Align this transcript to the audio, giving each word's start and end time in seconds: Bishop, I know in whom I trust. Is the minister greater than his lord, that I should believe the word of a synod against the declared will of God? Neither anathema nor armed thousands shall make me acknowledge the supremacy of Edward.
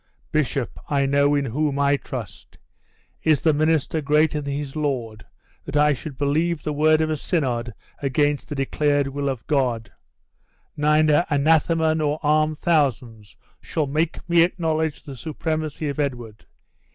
Bishop, 0.31 0.79
I 0.89 1.05
know 1.05 1.35
in 1.35 1.45
whom 1.45 1.77
I 1.77 1.95
trust. 1.95 2.57
Is 3.21 3.41
the 3.41 3.53
minister 3.53 4.01
greater 4.01 4.41
than 4.41 4.51
his 4.55 4.75
lord, 4.75 5.27
that 5.65 5.77
I 5.77 5.93
should 5.93 6.17
believe 6.17 6.63
the 6.63 6.73
word 6.73 7.01
of 7.01 7.11
a 7.11 7.15
synod 7.15 7.75
against 8.01 8.49
the 8.49 8.55
declared 8.55 9.09
will 9.09 9.29
of 9.29 9.45
God? 9.45 9.91
Neither 10.75 11.23
anathema 11.29 11.93
nor 11.93 12.19
armed 12.23 12.57
thousands 12.61 13.37
shall 13.61 13.85
make 13.85 14.27
me 14.27 14.41
acknowledge 14.41 15.03
the 15.03 15.15
supremacy 15.15 15.87
of 15.87 15.99
Edward. 15.99 16.47